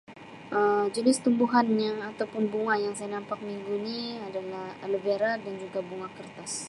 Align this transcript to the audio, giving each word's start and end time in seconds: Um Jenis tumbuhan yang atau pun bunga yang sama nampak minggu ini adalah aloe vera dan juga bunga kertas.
Um 0.57 0.83
Jenis 0.93 1.19
tumbuhan 1.25 1.67
yang 1.85 1.97
atau 2.09 2.25
pun 2.33 2.43
bunga 2.53 2.73
yang 2.85 2.95
sama 2.97 3.11
nampak 3.21 3.37
minggu 3.47 3.71
ini 3.85 4.01
adalah 4.27 4.67
aloe 4.83 5.01
vera 5.07 5.31
dan 5.43 5.53
juga 5.63 5.77
bunga 5.89 6.09
kertas. 6.17 6.53